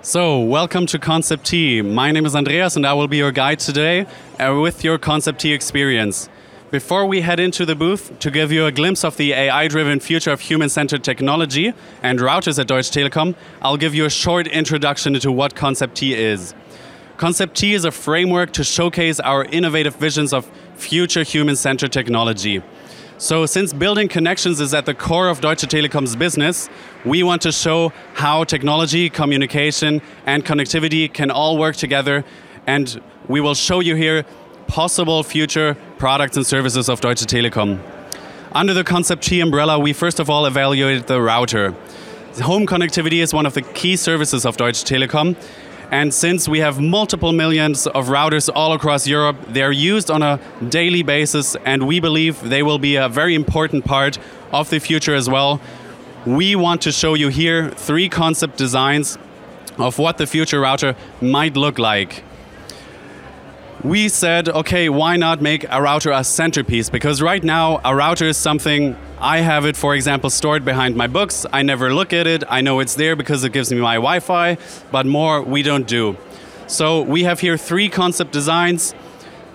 So, 0.00 0.40
welcome 0.40 0.86
to 0.86 0.98
Concept 0.98 1.44
T. 1.44 1.82
My 1.82 2.12
name 2.12 2.24
is 2.24 2.34
Andreas 2.34 2.76
and 2.76 2.86
I 2.86 2.94
will 2.94 3.08
be 3.08 3.18
your 3.18 3.30
guide 3.30 3.58
today 3.58 4.06
uh, 4.38 4.58
with 4.58 4.82
your 4.82 4.98
Concept 4.98 5.38
T 5.40 5.52
experience. 5.52 6.30
Before 6.70 7.04
we 7.04 7.22
head 7.22 7.40
into 7.40 7.66
the 7.66 7.74
booth, 7.74 8.16
to 8.20 8.30
give 8.30 8.52
you 8.52 8.64
a 8.64 8.70
glimpse 8.70 9.02
of 9.02 9.16
the 9.16 9.32
AI 9.32 9.66
driven 9.66 9.98
future 9.98 10.30
of 10.30 10.40
human 10.40 10.68
centered 10.68 11.02
technology 11.02 11.74
and 12.00 12.20
routers 12.20 12.60
at 12.60 12.68
Deutsche 12.68 12.92
Telekom, 12.92 13.34
I'll 13.60 13.76
give 13.76 13.92
you 13.92 14.04
a 14.04 14.10
short 14.10 14.46
introduction 14.46 15.16
into 15.16 15.32
what 15.32 15.56
Concept 15.56 15.96
T 15.96 16.14
is. 16.14 16.54
Concept 17.16 17.56
T 17.56 17.74
is 17.74 17.84
a 17.84 17.90
framework 17.90 18.52
to 18.52 18.62
showcase 18.62 19.18
our 19.18 19.46
innovative 19.46 19.96
visions 19.96 20.32
of 20.32 20.48
future 20.76 21.24
human 21.24 21.56
centered 21.56 21.92
technology. 21.92 22.62
So, 23.18 23.46
since 23.46 23.72
building 23.72 24.06
connections 24.06 24.60
is 24.60 24.72
at 24.72 24.86
the 24.86 24.94
core 24.94 25.28
of 25.28 25.40
Deutsche 25.40 25.62
Telekom's 25.62 26.14
business, 26.14 26.68
we 27.04 27.24
want 27.24 27.42
to 27.42 27.50
show 27.50 27.92
how 28.14 28.44
technology, 28.44 29.10
communication, 29.10 30.00
and 30.24 30.44
connectivity 30.44 31.12
can 31.12 31.32
all 31.32 31.58
work 31.58 31.74
together. 31.74 32.24
And 32.68 33.02
we 33.26 33.40
will 33.40 33.54
show 33.54 33.80
you 33.80 33.96
here 33.96 34.24
possible 34.70 35.24
future 35.24 35.76
products 35.98 36.36
and 36.36 36.46
services 36.46 36.88
of 36.88 37.00
Deutsche 37.00 37.26
Telekom. 37.26 37.80
Under 38.52 38.72
the 38.72 38.84
Concept 38.84 39.24
T 39.24 39.40
umbrella, 39.40 39.80
we 39.80 39.92
first 39.92 40.20
of 40.20 40.30
all 40.30 40.46
evaluated 40.46 41.08
the 41.08 41.20
router. 41.20 41.74
Home 42.42 42.68
connectivity 42.68 43.20
is 43.20 43.34
one 43.34 43.46
of 43.46 43.54
the 43.54 43.62
key 43.62 43.96
services 43.96 44.46
of 44.46 44.56
Deutsche 44.56 44.84
Telekom, 44.84 45.34
and 45.90 46.14
since 46.14 46.48
we 46.48 46.60
have 46.60 46.80
multiple 46.80 47.32
millions 47.32 47.88
of 47.88 48.06
routers 48.06 48.48
all 48.54 48.72
across 48.72 49.08
Europe, 49.08 49.36
they're 49.48 49.72
used 49.72 50.08
on 50.08 50.22
a 50.22 50.38
daily 50.68 51.02
basis, 51.02 51.56
and 51.64 51.88
we 51.88 51.98
believe 51.98 52.40
they 52.48 52.62
will 52.62 52.78
be 52.78 52.94
a 52.94 53.08
very 53.08 53.34
important 53.34 53.84
part 53.84 54.18
of 54.52 54.70
the 54.70 54.78
future 54.78 55.16
as 55.16 55.28
well. 55.28 55.60
We 56.24 56.54
want 56.54 56.80
to 56.82 56.92
show 56.92 57.14
you 57.14 57.28
here 57.28 57.70
three 57.70 58.08
concept 58.08 58.56
designs 58.56 59.18
of 59.78 59.98
what 59.98 60.18
the 60.18 60.28
future 60.28 60.60
router 60.60 60.94
might 61.20 61.56
look 61.56 61.80
like. 61.80 62.22
We 63.82 64.10
said, 64.10 64.50
okay, 64.50 64.90
why 64.90 65.16
not 65.16 65.40
make 65.40 65.64
a 65.70 65.80
router 65.80 66.10
a 66.10 66.22
centerpiece? 66.22 66.90
Because 66.90 67.22
right 67.22 67.42
now, 67.42 67.80
a 67.82 67.96
router 67.96 68.26
is 68.26 68.36
something 68.36 68.94
I 69.18 69.38
have 69.38 69.64
it, 69.64 69.74
for 69.74 69.94
example, 69.94 70.28
stored 70.28 70.66
behind 70.66 70.96
my 70.96 71.06
books. 71.06 71.46
I 71.50 71.62
never 71.62 71.94
look 71.94 72.12
at 72.12 72.26
it. 72.26 72.44
I 72.50 72.60
know 72.60 72.80
it's 72.80 72.94
there 72.94 73.16
because 73.16 73.42
it 73.42 73.54
gives 73.54 73.72
me 73.72 73.80
my 73.80 73.94
Wi 73.94 74.20
Fi, 74.20 74.58
but 74.90 75.06
more 75.06 75.40
we 75.40 75.62
don't 75.62 75.86
do. 75.86 76.18
So 76.66 77.00
we 77.00 77.24
have 77.24 77.40
here 77.40 77.56
three 77.56 77.88
concept 77.88 78.32
designs 78.32 78.94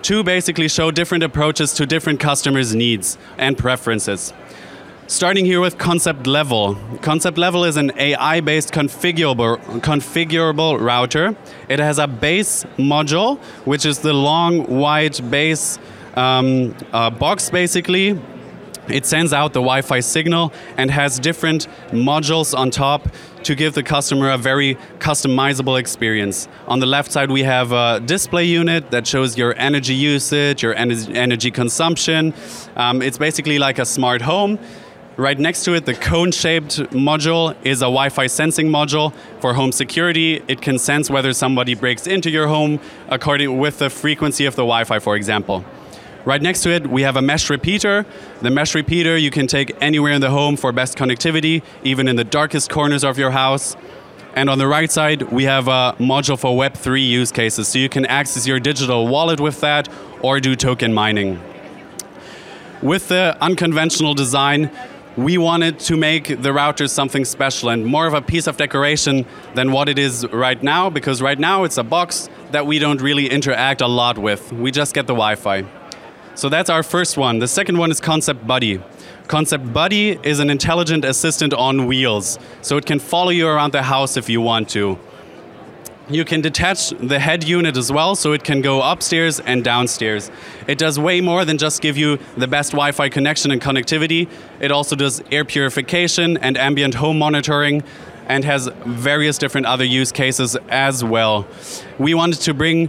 to 0.02 0.24
basically 0.24 0.66
show 0.66 0.90
different 0.90 1.22
approaches 1.22 1.72
to 1.74 1.86
different 1.86 2.18
customers' 2.18 2.74
needs 2.74 3.18
and 3.38 3.56
preferences. 3.56 4.32
Starting 5.08 5.44
here 5.44 5.60
with 5.60 5.78
concept 5.78 6.26
level. 6.26 6.76
Concept 7.00 7.38
level 7.38 7.62
is 7.62 7.76
an 7.76 7.92
AI 7.96 8.40
based 8.40 8.72
configurable, 8.72 9.56
configurable 9.80 10.80
router. 10.80 11.36
It 11.68 11.78
has 11.78 12.00
a 12.00 12.08
base 12.08 12.64
module, 12.76 13.38
which 13.64 13.86
is 13.86 14.00
the 14.00 14.12
long 14.12 14.66
wide 14.66 15.30
base 15.30 15.78
um, 16.16 16.74
uh, 16.92 17.10
box 17.10 17.50
basically. 17.50 18.18
It 18.88 19.06
sends 19.06 19.32
out 19.32 19.52
the 19.52 19.60
Wi 19.60 19.82
Fi 19.82 20.00
signal 20.00 20.52
and 20.76 20.90
has 20.90 21.20
different 21.20 21.68
modules 21.90 22.56
on 22.56 22.72
top 22.72 23.08
to 23.44 23.54
give 23.54 23.74
the 23.74 23.84
customer 23.84 24.30
a 24.30 24.38
very 24.38 24.74
customizable 24.98 25.78
experience. 25.78 26.48
On 26.66 26.80
the 26.80 26.86
left 26.86 27.12
side, 27.12 27.30
we 27.30 27.44
have 27.44 27.70
a 27.70 28.00
display 28.00 28.44
unit 28.44 28.90
that 28.90 29.06
shows 29.06 29.38
your 29.38 29.54
energy 29.56 29.94
usage, 29.94 30.64
your 30.64 30.74
energy 30.74 31.52
consumption. 31.52 32.34
Um, 32.74 33.02
it's 33.02 33.18
basically 33.18 33.60
like 33.60 33.78
a 33.78 33.84
smart 33.84 34.22
home. 34.22 34.58
Right 35.18 35.38
next 35.38 35.64
to 35.64 35.72
it, 35.72 35.86
the 35.86 35.94
cone 35.94 36.30
shaped 36.30 36.76
module 36.90 37.56
is 37.64 37.80
a 37.80 37.86
Wi 37.86 38.10
Fi 38.10 38.26
sensing 38.26 38.68
module 38.68 39.14
for 39.40 39.54
home 39.54 39.72
security. 39.72 40.42
It 40.46 40.60
can 40.60 40.78
sense 40.78 41.08
whether 41.08 41.32
somebody 41.32 41.74
breaks 41.74 42.06
into 42.06 42.28
your 42.28 42.48
home 42.48 42.80
according 43.08 43.56
with 43.56 43.78
the 43.78 43.88
frequency 43.88 44.44
of 44.44 44.56
the 44.56 44.62
Wi 44.62 44.84
Fi, 44.84 44.98
for 44.98 45.16
example. 45.16 45.64
Right 46.26 46.42
next 46.42 46.62
to 46.64 46.70
it, 46.70 46.88
we 46.88 47.00
have 47.00 47.16
a 47.16 47.22
mesh 47.22 47.48
repeater. 47.48 48.04
The 48.42 48.50
mesh 48.50 48.74
repeater 48.74 49.16
you 49.16 49.30
can 49.30 49.46
take 49.46 49.74
anywhere 49.80 50.12
in 50.12 50.20
the 50.20 50.28
home 50.28 50.54
for 50.54 50.70
best 50.70 50.98
connectivity, 50.98 51.62
even 51.82 52.08
in 52.08 52.16
the 52.16 52.24
darkest 52.24 52.68
corners 52.68 53.02
of 53.02 53.16
your 53.16 53.30
house. 53.30 53.74
And 54.34 54.50
on 54.50 54.58
the 54.58 54.66
right 54.66 54.90
side, 54.90 55.22
we 55.32 55.44
have 55.44 55.66
a 55.66 55.96
module 55.98 56.38
for 56.38 56.50
Web3 56.50 57.08
use 57.08 57.32
cases. 57.32 57.68
So 57.68 57.78
you 57.78 57.88
can 57.88 58.04
access 58.04 58.46
your 58.46 58.60
digital 58.60 59.08
wallet 59.08 59.40
with 59.40 59.62
that 59.62 59.88
or 60.20 60.40
do 60.40 60.54
token 60.56 60.92
mining. 60.92 61.40
With 62.82 63.08
the 63.08 63.38
unconventional 63.40 64.12
design, 64.12 64.70
we 65.16 65.38
wanted 65.38 65.78
to 65.78 65.96
make 65.96 66.42
the 66.42 66.52
router 66.52 66.86
something 66.86 67.24
special 67.24 67.70
and 67.70 67.86
more 67.86 68.06
of 68.06 68.12
a 68.12 68.20
piece 68.20 68.46
of 68.46 68.56
decoration 68.58 69.24
than 69.54 69.72
what 69.72 69.88
it 69.88 69.98
is 69.98 70.26
right 70.28 70.62
now, 70.62 70.90
because 70.90 71.22
right 71.22 71.38
now 71.38 71.64
it's 71.64 71.78
a 71.78 71.82
box 71.82 72.28
that 72.50 72.66
we 72.66 72.78
don't 72.78 73.00
really 73.00 73.28
interact 73.28 73.80
a 73.80 73.86
lot 73.86 74.18
with. 74.18 74.52
We 74.52 74.70
just 74.70 74.94
get 74.94 75.06
the 75.06 75.14
Wi 75.14 75.36
Fi. 75.36 75.64
So 76.34 76.50
that's 76.50 76.68
our 76.68 76.82
first 76.82 77.16
one. 77.16 77.38
The 77.38 77.48
second 77.48 77.78
one 77.78 77.90
is 77.90 77.98
Concept 77.98 78.46
Buddy. 78.46 78.82
Concept 79.26 79.72
Buddy 79.72 80.18
is 80.22 80.38
an 80.38 80.50
intelligent 80.50 81.04
assistant 81.04 81.54
on 81.54 81.86
wheels, 81.86 82.38
so 82.60 82.76
it 82.76 82.84
can 82.84 82.98
follow 82.98 83.30
you 83.30 83.48
around 83.48 83.72
the 83.72 83.82
house 83.82 84.18
if 84.18 84.28
you 84.28 84.42
want 84.42 84.68
to. 84.70 84.98
You 86.08 86.24
can 86.24 86.40
detach 86.40 86.90
the 86.90 87.18
head 87.18 87.42
unit 87.42 87.76
as 87.76 87.90
well, 87.90 88.14
so 88.14 88.32
it 88.32 88.44
can 88.44 88.60
go 88.60 88.80
upstairs 88.80 89.40
and 89.40 89.64
downstairs. 89.64 90.30
It 90.68 90.78
does 90.78 91.00
way 91.00 91.20
more 91.20 91.44
than 91.44 91.58
just 91.58 91.82
give 91.82 91.96
you 91.96 92.20
the 92.36 92.46
best 92.46 92.70
Wi 92.70 92.92
Fi 92.92 93.08
connection 93.08 93.50
and 93.50 93.60
connectivity. 93.60 94.28
It 94.60 94.70
also 94.70 94.94
does 94.94 95.20
air 95.32 95.44
purification 95.44 96.36
and 96.36 96.56
ambient 96.56 96.94
home 96.94 97.18
monitoring 97.18 97.82
and 98.28 98.44
has 98.44 98.68
various 98.84 99.36
different 99.36 99.66
other 99.66 99.84
use 99.84 100.12
cases 100.12 100.56
as 100.68 101.02
well. 101.02 101.44
We 101.98 102.14
wanted 102.14 102.40
to 102.42 102.54
bring 102.54 102.88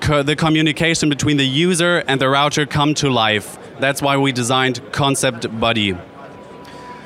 co- 0.00 0.22
the 0.22 0.36
communication 0.36 1.08
between 1.08 1.38
the 1.38 1.46
user 1.46 2.04
and 2.06 2.20
the 2.20 2.28
router 2.28 2.66
come 2.66 2.92
to 2.94 3.08
life. 3.08 3.58
That's 3.80 4.02
why 4.02 4.18
we 4.18 4.30
designed 4.30 4.92
Concept 4.92 5.58
Buddy. 5.58 5.96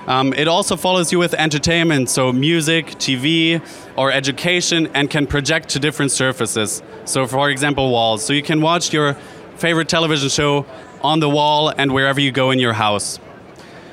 Um, 0.07 0.33
it 0.35 0.47
also 0.47 0.77
follows 0.77 1.11
you 1.11 1.19
with 1.19 1.35
entertainment, 1.35 2.09
so 2.09 2.33
music, 2.33 2.87
TV, 2.93 3.61
or 3.97 4.13
education, 4.13 4.89
and 4.95 5.11
can 5.11 5.27
project 5.27 5.69
to 5.71 5.81
different 5.81 6.13
surfaces. 6.13 6.83
So, 7.05 7.27
for 7.27 7.51
example, 7.51 7.91
walls. 7.91 8.25
So 8.25 8.33
you 8.33 8.43
can 8.43 8.61
watch 8.61 8.93
your 8.93 9.15
favorite 9.57 9.89
television 9.89 10.29
show 10.29 10.65
on 11.03 11.19
the 11.19 11.29
wall 11.29 11.73
and 11.77 11.93
wherever 11.93 12.21
you 12.21 12.31
go 12.31 12.53
in 12.53 12.61
your 12.61 12.75
house. 12.75 13.19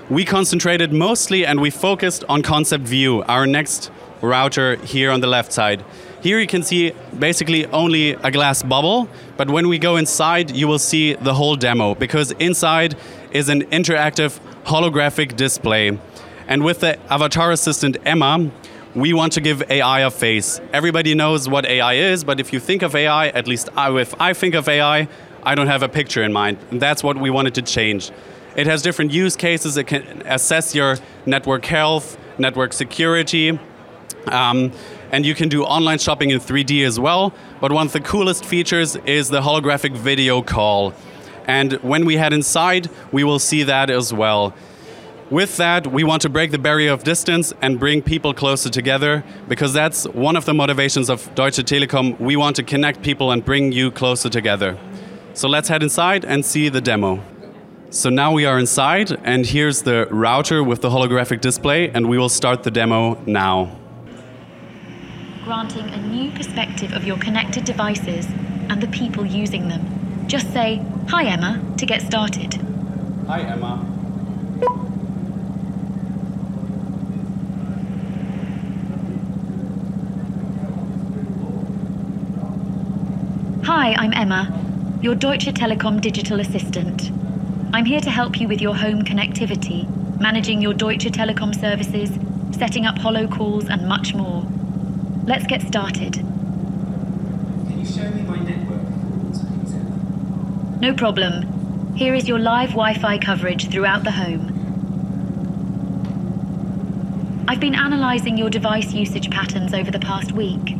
We 0.10 0.24
concentrated 0.26 0.94
mostly 0.94 1.46
and 1.46 1.60
we 1.60 1.72
focused 1.72 2.24
on 2.30 2.44
Concept 2.44 2.84
View, 2.84 3.24
our 3.24 3.48
next 3.48 3.90
router 4.22 4.76
here 4.78 5.10
on 5.10 5.20
the 5.22 5.28
left 5.28 5.52
side. 5.52 5.84
Here 6.22 6.40
you 6.40 6.48
can 6.48 6.64
see 6.64 6.94
basically 7.18 7.66
only 7.68 8.12
a 8.12 8.32
glass 8.32 8.64
bubble, 8.64 9.10
but 9.36 9.50
when 9.50 9.68
we 9.68 9.80
go 9.80 9.98
inside, 9.98 10.52
you 10.52 10.68
will 10.68 10.80
see 10.80 11.16
the 11.16 11.34
whole 11.34 11.56
demo 11.56 11.96
because 11.96 12.32
inside 12.34 12.96
is 13.32 13.50
an 13.50 13.64
interactive 13.64 14.40
holographic 14.66 15.36
display. 15.36 15.98
And 16.48 16.64
with 16.64 16.82
the 16.82 17.00
avatar 17.12 17.52
assistant 17.52 17.98
Emma, 18.06 18.52
we 18.96 19.14
want 19.14 19.34
to 19.34 19.42
give 19.42 19.64
AI 19.70 20.02
a 20.02 20.12
face. 20.12 20.62
Everybody 20.72 21.16
knows 21.16 21.50
what 21.50 21.66
AI 21.66 21.94
is, 21.94 22.24
but 22.24 22.40
if 22.40 22.54
you 22.54 22.60
think 22.60 22.82
of 22.82 22.96
AI, 22.96 23.30
at 23.30 23.48
least 23.48 23.70
I, 23.76 23.92
if 23.98 24.20
I 24.22 24.34
think 24.34 24.54
of 24.54 24.68
AI, 24.68 25.08
I 25.44 25.56
don't 25.56 25.68
have 25.68 25.84
a 25.84 25.90
picture 25.90 26.24
in 26.24 26.32
mind. 26.32 26.58
And 26.72 26.82
that's 26.82 27.04
what 27.04 27.18
we 27.18 27.30
wanted 27.30 27.56
to 27.56 27.62
change. 27.62 28.12
It 28.56 28.68
has 28.68 28.82
different 28.82 29.12
use 29.12 29.36
cases. 29.36 29.78
It 29.78 29.86
can 29.86 30.22
assess 30.26 30.76
your 30.76 30.98
network 31.26 31.66
health, 31.66 32.18
network 32.38 32.72
security, 32.74 33.60
um, 34.28 34.72
and 35.12 35.26
you 35.26 35.36
can 35.36 35.50
do 35.50 35.64
online 35.64 36.00
shopping 36.00 36.30
in 36.30 36.40
3D 36.40 36.86
as 36.86 37.00
well. 37.00 37.34
But 37.60 37.72
one 37.72 37.88
of 37.88 37.94
the 37.94 38.00
coolest 38.00 38.46
features 38.46 38.96
is 38.96 39.30
the 39.30 39.42
holographic 39.42 39.96
video 39.96 40.42
call. 40.42 40.94
And 41.46 41.74
when 41.82 42.06
we 42.06 42.18
head 42.18 42.34
inside, 42.34 42.90
we 43.12 43.24
will 43.24 43.40
see 43.40 43.64
that 43.64 43.90
as 43.90 44.14
well. 44.14 44.54
With 45.30 45.58
that, 45.58 45.88
we 45.88 46.04
want 46.04 46.22
to 46.24 46.30
break 46.30 46.52
the 46.52 46.60
barrier 46.60 46.92
of 46.92 47.04
distance 47.04 47.54
and 47.62 47.80
bring 47.80 48.02
people 48.02 48.34
closer 48.34 48.70
together 48.70 49.24
because 49.48 49.74
that's 49.74 50.06
one 50.10 50.36
of 50.36 50.46
the 50.46 50.54
motivations 50.54 51.10
of 51.10 51.34
Deutsche 51.34 51.58
Telekom. 51.58 52.20
We 52.20 52.36
want 52.36 52.56
to 52.58 52.64
connect 52.64 53.02
people 53.02 53.32
and 53.32 53.44
bring 53.44 53.72
you 53.72 53.90
closer 53.90 54.30
together. 54.30 54.78
So 55.34 55.48
let's 55.48 55.70
head 55.70 55.82
inside 55.82 56.26
and 56.26 56.46
see 56.46 56.70
the 56.70 56.82
demo. 56.82 57.24
So 57.90 58.10
now 58.10 58.32
we 58.32 58.46
are 58.46 58.60
inside, 58.60 59.12
and 59.24 59.46
here's 59.46 59.84
the 59.84 60.08
router 60.12 60.64
with 60.64 60.82
the 60.82 60.90
holographic 60.90 61.42
display, 61.42 61.90
and 61.90 62.10
we 62.10 62.18
will 62.18 62.30
start 62.30 62.64
the 62.64 62.72
demo 62.72 63.22
now. 63.26 63.76
Granting 65.44 65.90
a 65.90 65.98
new 65.98 66.32
perspective 66.32 66.94
of 66.94 67.06
your 67.06 67.18
connected 67.18 67.66
devices 67.66 68.28
and 68.70 68.82
the 68.82 68.88
people 68.88 69.26
using 69.26 69.68
them. 69.68 70.03
Just 70.28 70.52
say, 70.52 70.84
Hi 71.10 71.26
Emma, 71.26 71.62
to 71.78 71.86
get 71.86 72.02
started. 72.02 72.54
Hi, 73.28 73.42
Emma. 73.42 73.90
Hi, 83.66 83.94
I'm 83.98 84.14
Emma, 84.14 85.00
your 85.02 85.16
Deutsche 85.16 85.46
Telekom 85.54 86.00
digital 86.02 86.40
assistant. 86.40 87.12
I'm 87.74 87.86
here 87.86 88.02
to 88.02 88.10
help 88.10 88.40
you 88.40 88.48
with 88.48 88.62
your 88.62 88.76
home 88.76 89.04
connectivity, 89.04 89.88
managing 90.20 90.62
your 90.62 90.74
Deutsche 90.74 91.06
Telekom 91.06 91.60
services, 91.60 92.10
setting 92.58 92.86
up 92.86 92.98
hollow 92.98 93.28
calls, 93.28 93.68
and 93.70 93.88
much 93.88 94.14
more. 94.14 94.46
Let's 95.26 95.46
get 95.48 95.62
started. 95.62 96.14
Can 96.14 97.80
you 97.80 97.86
show 97.86 98.10
me 98.12 98.22
my 98.22 98.38
network 98.38 98.44
performance, 98.44 98.44
please, 98.44 98.50
Emma? 98.50 98.53
No 100.84 100.94
problem. 100.94 101.96
Here 101.96 102.14
is 102.14 102.28
your 102.28 102.40
live 102.40 102.72
Wi 102.72 102.96
Fi 102.96 103.18
coverage 103.18 103.70
throughout 103.70 104.04
the 104.04 104.12
home. 104.12 104.50
I've 107.48 107.62
been 107.62 107.74
analysing 107.74 108.38
your 108.38 108.50
device 108.50 108.92
usage 108.92 109.30
patterns 109.32 109.74
over 109.74 109.92
the 109.92 110.00
past 110.00 110.34
week. 110.34 110.76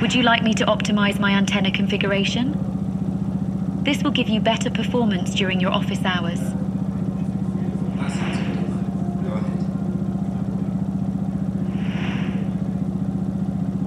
Would 0.00 0.14
you 0.14 0.22
like 0.22 0.42
me 0.42 0.54
to 0.54 0.64
optimise 0.64 1.20
my 1.20 1.32
antenna 1.32 1.70
configuration? 1.70 2.54
This 3.84 4.02
will 4.02 4.12
give 4.12 4.30
you 4.30 4.40
better 4.40 4.70
performance 4.70 5.34
during 5.34 5.60
your 5.60 5.72
office 5.72 6.02
hours. 6.06 6.40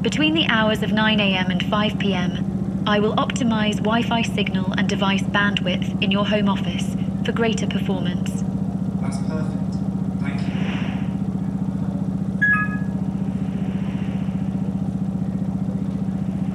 Between 0.03 0.35
the 0.35 0.45
hours 0.49 0.83
of 0.83 0.91
9am 0.91 1.49
and 1.49 1.61
5pm, 1.61 2.50
I 2.87 2.99
will 2.99 3.13
optimize 3.15 3.75
Wi 3.77 4.01
Fi 4.01 4.21
signal 4.23 4.73
and 4.77 4.89
device 4.89 5.21
bandwidth 5.21 6.01
in 6.03 6.09
your 6.11 6.25
home 6.25 6.49
office 6.49 6.95
for 7.23 7.31
greater 7.31 7.67
performance. 7.67 8.43
That's 9.01 9.17
perfect. 9.27 9.75
Thank 10.19 10.41
you. 10.41 10.47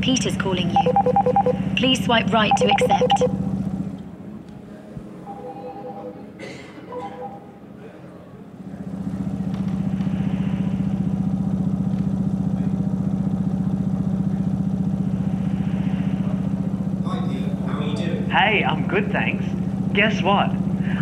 Peter's 0.00 0.36
calling 0.36 0.70
you. 0.70 0.92
Please 1.76 2.04
swipe 2.04 2.32
right 2.32 2.52
to 2.56 2.66
accept. 2.66 3.45
Hey, 18.36 18.62
I'm 18.62 18.86
good, 18.86 19.12
thanks. 19.12 19.46
Guess 19.94 20.20
what? 20.20 20.50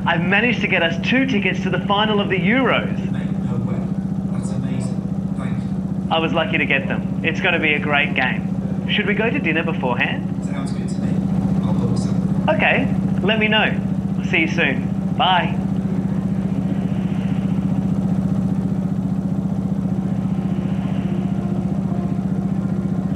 I've 0.07 0.23
managed 0.23 0.61
to 0.61 0.69
get 0.69 0.85
us 0.85 0.95
two 1.05 1.27
tickets 1.27 1.61
to 1.65 1.71
the 1.71 1.81
final 1.81 2.21
of 2.21 2.29
the 2.29 2.39
Euros. 2.39 2.97
Mate, 3.11 3.29
no 3.51 3.57
way. 3.57 4.39
That's 4.39 4.53
amazing. 4.53 5.35
Thank 5.37 5.59
you. 5.59 6.13
I 6.13 6.21
was 6.21 6.33
lucky 6.33 6.59
to 6.59 6.65
get 6.65 6.87
them. 6.87 7.25
It's 7.25 7.41
going 7.41 7.55
to 7.55 7.59
be 7.59 7.75
a 7.75 7.81
great 7.81 8.15
game. 8.15 8.89
Should 8.89 9.09
we 9.09 9.15
go 9.15 9.31
to 9.31 9.39
dinner 9.41 9.65
beforehand? 9.65 10.45
Sounds 10.45 10.71
good 10.75 10.89
to 10.89 10.99
me. 11.01 11.67
I'll 11.67 11.75
book 11.75 11.99
something. 11.99 12.55
Okay, 12.55 12.95
let 13.23 13.41
me 13.41 13.49
know. 13.49 13.81
See 14.31 14.43
you 14.43 14.49
soon. 14.49 15.17
Bye. 15.17 15.59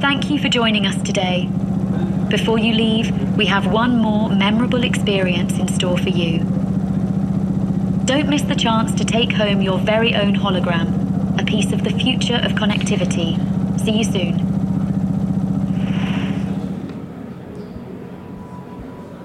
Thank 0.01 0.29
you 0.29 0.39
for 0.39 0.49
joining 0.49 0.85
us 0.85 1.01
today. 1.03 1.49
Before 2.29 2.59
you 2.59 2.73
leave, 2.73 3.35
we 3.35 3.47
have 3.47 3.65
one 3.71 3.97
more 3.97 4.29
memorable 4.29 4.83
experience 4.83 5.57
in 5.57 5.67
store 5.67 5.97
for 5.97 6.09
you. 6.09 6.39
Don't 8.05 8.29
miss 8.29 8.43
the 8.43 8.55
chance 8.55 8.93
to 8.93 9.03
take 9.03 9.31
home 9.31 9.63
your 9.63 9.79
very 9.79 10.13
own 10.13 10.35
hologram, 10.35 11.39
a 11.41 11.43
piece 11.43 11.71
of 11.71 11.83
the 11.83 11.89
future 11.89 12.35
of 12.35 12.51
connectivity. 12.51 13.35
See 13.79 13.97
you 13.97 14.03
soon. 14.03 14.49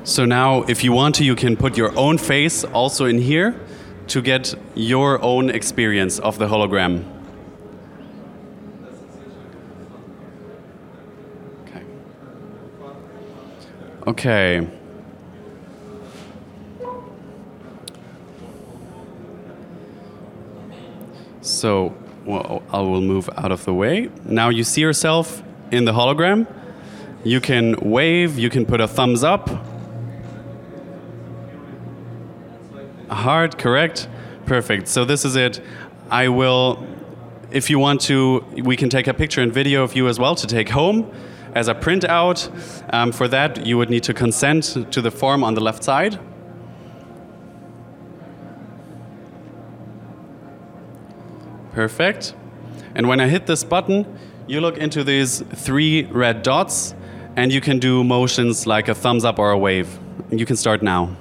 So 0.04 0.24
now, 0.24 0.62
if 0.62 0.82
you 0.82 0.92
want 0.92 1.14
to, 1.16 1.24
you 1.24 1.34
can 1.34 1.56
put 1.56 1.76
your 1.76 1.94
own 1.98 2.16
face 2.16 2.64
also 2.64 3.04
in 3.04 3.18
here 3.18 3.60
to 4.06 4.22
get 4.22 4.54
your 4.74 5.20
own 5.22 5.50
experience 5.50 6.18
of 6.18 6.38
the 6.38 6.46
hologram. 6.46 7.13
Okay. 14.06 14.66
So, 21.40 21.94
well, 22.24 22.62
I 22.70 22.80
will 22.80 23.00
move 23.00 23.28
out 23.36 23.52
of 23.52 23.64
the 23.64 23.74
way. 23.74 24.10
Now 24.24 24.48
you 24.48 24.64
see 24.64 24.80
yourself 24.80 25.42
in 25.70 25.84
the 25.84 25.92
hologram. 25.92 26.46
You 27.22 27.40
can 27.40 27.76
wave, 27.80 28.38
you 28.38 28.50
can 28.50 28.66
put 28.66 28.80
a 28.80 28.88
thumbs 28.88 29.24
up, 29.24 29.50
A 33.10 33.14
heart, 33.14 33.58
correct? 33.58 34.08
Perfect. 34.46 34.88
So 34.88 35.04
this 35.04 35.24
is 35.24 35.36
it. 35.36 35.60
I 36.10 36.28
will, 36.28 36.84
if 37.50 37.68
you 37.68 37.78
want 37.78 38.00
to, 38.02 38.44
we 38.56 38.76
can 38.76 38.88
take 38.88 39.06
a 39.06 39.14
picture 39.14 39.40
and 39.40 39.52
video 39.52 39.84
of 39.84 39.94
you 39.94 40.08
as 40.08 40.18
well 40.18 40.34
to 40.34 40.46
take 40.46 40.70
home 40.70 41.12
as 41.54 41.68
a 41.68 41.74
printout. 41.74 42.50
Um, 42.92 43.12
for 43.12 43.28
that, 43.28 43.64
you 43.64 43.78
would 43.78 43.90
need 43.90 44.02
to 44.04 44.14
consent 44.14 44.92
to 44.92 45.00
the 45.00 45.10
form 45.10 45.44
on 45.44 45.54
the 45.54 45.60
left 45.60 45.84
side. 45.84 46.18
Perfect. 51.72 52.34
And 52.94 53.08
when 53.08 53.20
I 53.20 53.26
hit 53.26 53.46
this 53.46 53.64
button, 53.64 54.06
you 54.46 54.60
look 54.60 54.78
into 54.78 55.02
these 55.02 55.40
three 55.40 56.04
red 56.04 56.42
dots 56.42 56.94
and 57.36 57.52
you 57.52 57.60
can 57.60 57.78
do 57.78 58.04
motions 58.04 58.66
like 58.66 58.88
a 58.88 58.94
thumbs 58.94 59.24
up 59.24 59.38
or 59.38 59.50
a 59.50 59.58
wave. 59.58 59.98
You 60.30 60.46
can 60.46 60.56
start 60.56 60.82
now. 60.82 61.16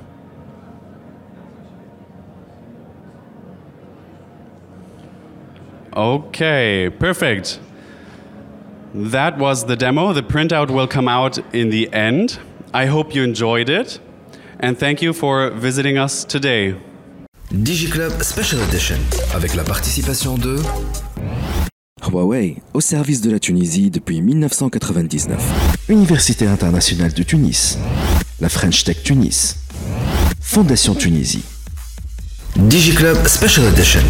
Okay, 5.96 6.90
perfect. 7.00 7.60
That 8.94 9.40
was 9.40 9.66
the 9.66 9.76
demo. 9.76 10.14
The 10.14 10.22
printout 10.22 10.70
will 10.70 10.88
come 10.88 11.08
out 11.08 11.40
in 11.52 11.72
the 11.72 11.92
end. 11.92 12.38
I 12.76 12.86
hope 12.86 13.16
you 13.16 13.24
enjoyed 13.24 13.68
it. 13.68 14.00
And 14.60 14.78
thank 14.78 15.02
you 15.02 15.14
for 15.14 15.50
visiting 15.50 15.98
us 15.98 16.24
today. 16.24 16.76
DigiClub 17.52 18.22
Special 18.22 18.62
Edition 18.62 18.98
avec 19.34 19.56
la 19.56 19.64
participation 19.64 20.38
de 20.38 20.58
Huawei, 22.08 22.58
au 22.74 22.82
service 22.82 23.22
de 23.22 23.32
la 23.32 23.40
Tunisie 23.40 23.90
depuis 23.90 24.22
1999. 24.22 25.40
Université 25.90 26.46
internationale 26.46 27.14
de 27.14 27.24
Tunis. 27.24 27.80
La 28.40 28.50
French 28.50 28.84
Tech 28.84 29.02
Tunis. 29.04 29.56
Fondation 30.40 30.94
Tunisie. 30.94 31.44
DigiClub 32.56 33.26
Special 33.26 33.66
Edition 33.66 34.04